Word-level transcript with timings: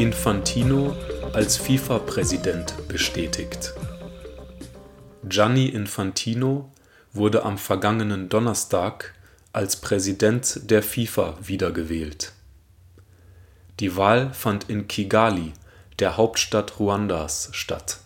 Infantino 0.00 0.96
als 1.34 1.58
FIFA-Präsident 1.58 2.88
bestätigt. 2.88 3.74
Gianni 5.22 5.66
Infantino 5.66 6.72
wurde 7.12 7.44
am 7.44 7.58
vergangenen 7.58 8.28
Donnerstag 8.28 9.14
als 9.52 9.76
Präsident 9.76 10.70
der 10.70 10.82
FIFA 10.82 11.36
wiedergewählt. 11.42 12.32
Die 13.78 13.96
Wahl 13.96 14.32
fand 14.32 14.70
in 14.70 14.88
Kigali, 14.88 15.52
der 15.98 16.16
Hauptstadt 16.16 16.80
Ruandas, 16.80 17.50
statt. 17.52 18.00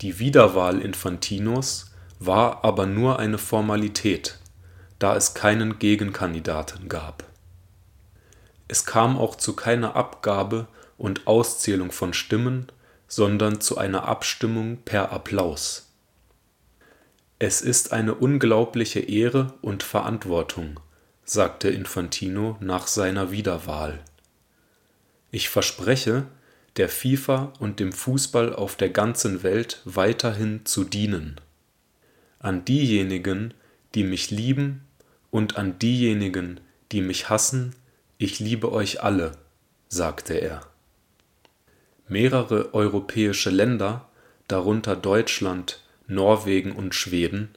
Die 0.00 0.18
Wiederwahl 0.18 0.80
Infantinos 0.80 1.90
war 2.20 2.64
aber 2.64 2.86
nur 2.86 3.18
eine 3.18 3.38
Formalität 3.38 4.38
da 4.98 5.14
es 5.16 5.34
keinen 5.34 5.78
Gegenkandidaten 5.78 6.88
gab. 6.88 7.24
Es 8.68 8.84
kam 8.84 9.16
auch 9.16 9.36
zu 9.36 9.54
keiner 9.54 9.96
Abgabe 9.96 10.66
und 10.98 11.26
Auszählung 11.26 11.92
von 11.92 12.12
Stimmen, 12.12 12.66
sondern 13.08 13.60
zu 13.60 13.78
einer 13.78 14.04
Abstimmung 14.04 14.78
per 14.84 15.12
Applaus. 15.12 15.92
Es 17.38 17.60
ist 17.60 17.92
eine 17.92 18.14
unglaubliche 18.14 19.00
Ehre 19.00 19.54
und 19.60 19.82
Verantwortung, 19.82 20.80
sagte 21.24 21.68
Infantino 21.68 22.56
nach 22.60 22.86
seiner 22.86 23.30
Wiederwahl. 23.30 24.02
Ich 25.30 25.48
verspreche, 25.48 26.26
der 26.76 26.88
FIFA 26.88 27.52
und 27.58 27.78
dem 27.80 27.92
Fußball 27.92 28.54
auf 28.54 28.76
der 28.76 28.90
ganzen 28.90 29.42
Welt 29.42 29.80
weiterhin 29.84 30.64
zu 30.64 30.84
dienen. 30.84 31.40
An 32.38 32.64
diejenigen, 32.64 33.54
die 33.94 34.04
mich 34.04 34.30
lieben 34.30 34.82
und 35.30 35.56
an 35.56 35.78
diejenigen, 35.78 36.60
die 36.92 37.00
mich 37.00 37.28
hassen, 37.28 37.74
ich 38.18 38.38
liebe 38.40 38.72
euch 38.72 39.02
alle, 39.02 39.32
sagte 39.88 40.34
er. 40.34 40.62
Mehrere 42.08 42.72
europäische 42.74 43.50
Länder, 43.50 44.08
darunter 44.48 44.96
Deutschland, 44.96 45.82
Norwegen 46.06 46.72
und 46.72 46.94
Schweden, 46.94 47.50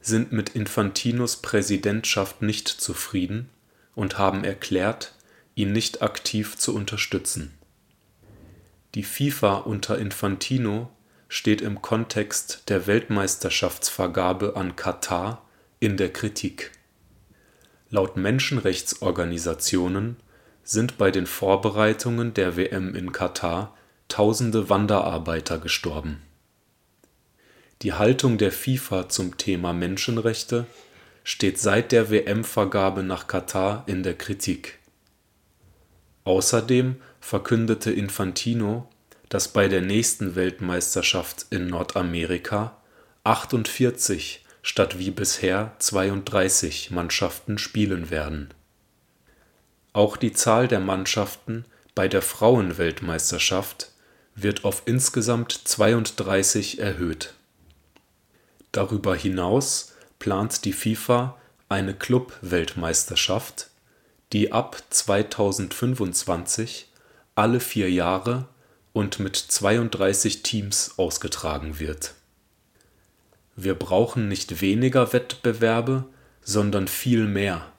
sind 0.00 0.32
mit 0.32 0.50
Infantinos 0.50 1.36
Präsidentschaft 1.36 2.42
nicht 2.42 2.68
zufrieden 2.68 3.48
und 3.94 4.18
haben 4.18 4.44
erklärt, 4.44 5.14
ihn 5.54 5.72
nicht 5.72 6.02
aktiv 6.02 6.58
zu 6.58 6.74
unterstützen. 6.74 7.56
Die 8.94 9.04
FIFA 9.04 9.58
unter 9.58 9.98
Infantino 9.98 10.90
steht 11.28 11.62
im 11.62 11.80
Kontext 11.80 12.64
der 12.68 12.86
Weltmeisterschaftsvergabe 12.86 14.56
an 14.56 14.76
Katar 14.76 15.46
in 15.80 15.96
der 15.96 16.12
Kritik. 16.12 16.72
Laut 17.94 18.16
Menschenrechtsorganisationen 18.16 20.16
sind 20.64 20.96
bei 20.96 21.10
den 21.10 21.26
Vorbereitungen 21.26 22.32
der 22.32 22.56
WM 22.56 22.94
in 22.94 23.12
Katar 23.12 23.76
tausende 24.08 24.70
Wanderarbeiter 24.70 25.58
gestorben. 25.58 26.22
Die 27.82 27.92
Haltung 27.92 28.38
der 28.38 28.50
FIFA 28.50 29.10
zum 29.10 29.36
Thema 29.36 29.74
Menschenrechte 29.74 30.64
steht 31.22 31.58
seit 31.58 31.92
der 31.92 32.10
WM-Vergabe 32.10 33.02
nach 33.02 33.26
Katar 33.26 33.84
in 33.86 34.02
der 34.02 34.14
Kritik. 34.14 34.78
Außerdem 36.24 36.96
verkündete 37.20 37.92
Infantino, 37.92 38.88
dass 39.28 39.48
bei 39.48 39.68
der 39.68 39.82
nächsten 39.82 40.34
Weltmeisterschaft 40.34 41.44
in 41.50 41.66
Nordamerika 41.66 42.74
48 43.24 44.41
statt 44.62 44.98
wie 44.98 45.10
bisher 45.10 45.74
32 45.80 46.92
Mannschaften 46.92 47.58
spielen 47.58 48.08
werden. 48.10 48.54
Auch 49.92 50.16
die 50.16 50.32
Zahl 50.32 50.68
der 50.68 50.80
Mannschaften 50.80 51.66
bei 51.94 52.08
der 52.08 52.22
Frauenweltmeisterschaft 52.22 53.90
wird 54.34 54.64
auf 54.64 54.84
insgesamt 54.86 55.52
32 55.52 56.78
erhöht. 56.78 57.34
Darüber 58.70 59.14
hinaus 59.14 59.92
plant 60.18 60.64
die 60.64 60.72
FIFA 60.72 61.36
eine 61.68 61.92
Club-Weltmeisterschaft, 61.94 63.68
die 64.32 64.52
ab 64.52 64.82
2025 64.88 66.88
alle 67.34 67.60
vier 67.60 67.90
Jahre 67.90 68.48
und 68.94 69.18
mit 69.18 69.36
32 69.36 70.42
Teams 70.42 70.94
ausgetragen 70.96 71.78
wird 71.80 72.14
wir 73.56 73.74
brauchen 73.74 74.28
nicht 74.28 74.60
weniger 74.60 75.12
Wettbewerbe, 75.12 76.04
sondern 76.40 76.88
viel 76.88 77.26
mehr. 77.26 77.72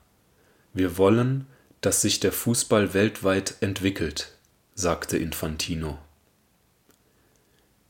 Wir 0.74 0.98
wollen, 0.98 1.48
dass 1.82 2.02
sich 2.02 2.20
der 2.20 2.32
Fußball 2.32 2.94
weltweit 2.94 3.56
entwickelt, 3.62 4.38
sagte 4.76 5.18
Infantino. 5.18 6.00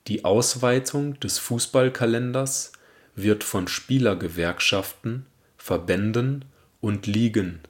Die 0.08 0.26
Ausweitung 0.26 1.20
des 1.20 1.40
Fußballkalenders 1.40 2.74
wird 3.16 3.44
von 3.44 3.68
Spielergewerkschaften, 3.68 5.26
Verbänden 5.58 6.46
und 6.82 7.06
Ligen 7.06 7.62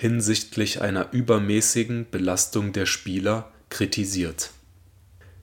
hinsichtlich 0.00 0.80
einer 0.80 1.12
übermäßigen 1.12 2.08
Belastung 2.10 2.72
der 2.72 2.86
Spieler 2.86 3.52
kritisiert. 3.68 4.50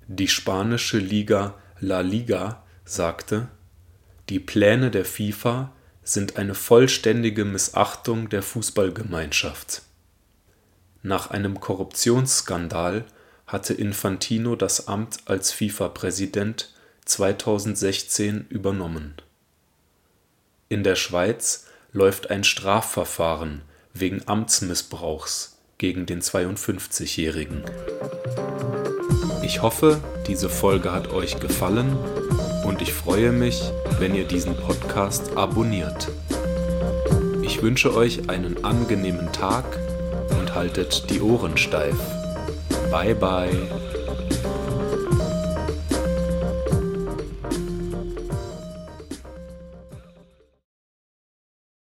Die 0.07 0.27
spanische 0.27 0.97
Liga 0.97 1.55
La 1.79 2.01
Liga 2.01 2.63
sagte 2.83 3.49
die 4.29 4.39
Pläne 4.39 4.91
der 4.91 5.05
FIFA 5.05 5.71
sind 6.03 6.37
eine 6.37 6.55
vollständige 6.55 7.45
Missachtung 7.45 8.29
der 8.29 8.41
Fußballgemeinschaft. 8.41 9.81
Nach 11.03 11.29
einem 11.29 11.59
Korruptionsskandal 11.59 13.05
hatte 13.45 13.73
Infantino 13.73 14.55
das 14.55 14.87
Amt 14.87 15.19
als 15.25 15.51
FIFA-Präsident 15.51 16.73
2016 17.05 18.47
übernommen. 18.49 19.15
In 20.67 20.83
der 20.83 20.95
Schweiz 20.95 21.67
läuft 21.93 22.29
ein 22.29 22.43
Strafverfahren 22.43 23.61
wegen 23.93 24.27
Amtsmissbrauchs 24.27 25.57
gegen 25.77 26.05
den 26.05 26.21
52-Jährigen. 26.21 27.63
Ich 29.43 29.61
hoffe, 29.61 30.01
diese 30.27 30.49
Folge 30.49 30.91
hat 30.91 31.07
euch 31.09 31.39
gefallen 31.39 31.95
und 32.65 32.81
ich 32.81 32.91
freue 32.91 33.31
mich, 33.31 33.61
wenn 33.99 34.15
ihr 34.15 34.25
diesen 34.25 34.55
Podcast 34.55 35.35
abonniert. 35.35 36.09
Ich 37.41 37.61
wünsche 37.61 37.95
euch 37.95 38.29
einen 38.29 38.63
angenehmen 38.63 39.31
Tag 39.31 39.65
und 40.39 40.53
haltet 40.53 41.09
die 41.09 41.21
Ohren 41.21 41.57
steif. 41.57 41.95
Bye 42.91 43.15
bye. 43.15 43.96